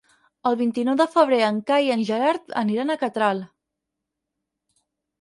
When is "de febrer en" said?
1.01-1.59